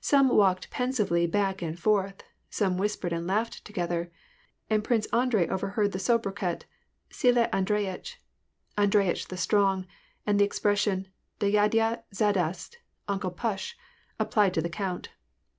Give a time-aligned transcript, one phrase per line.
[0.00, 4.10] Some walked pensively back and forth, some whispered and laughed together;
[4.70, 6.64] and Prince Andrei overheard the sobri quet"
[7.10, 8.16] Sila Andreyitch
[8.78, 9.86] "—"Andreyitch the Strong"
[10.26, 11.08] and the expression
[11.38, 12.78] Dyddya Zadast
[13.08, 13.74] —"Uncle Push"
[14.18, 15.10] applied to the * count.